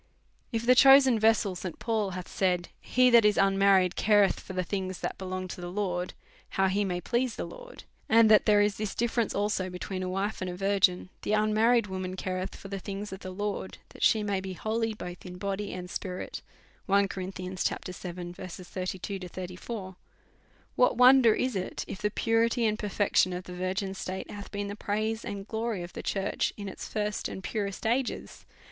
[0.51, 1.77] If the chosen vessel St.
[1.77, 2.69] Paul hath said.
[2.79, 6.15] He that is unmarried careth for the things that belong to the Lord,
[6.55, 10.41] hoio he may please the Lord; and there is this difference also between a wife
[10.41, 14.01] and a virgin; the un married woman careth for the things of the Lord, that
[14.01, 16.41] she may be holy both in body and spirit;
[16.87, 17.67] what wonder is
[21.55, 25.47] it, if the purity and perfection of the virgin state have been the praise and
[25.47, 28.47] glory of the church in its first and purest ages